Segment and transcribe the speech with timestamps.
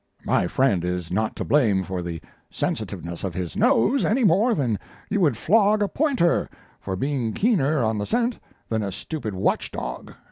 [0.25, 2.19] My friend is not to blame for the
[2.49, 4.79] sensitiveness of his nose, any more than
[5.11, 9.69] you would flog a pointer for being keener on the scent than a stupid watch
[9.71, 10.15] dog.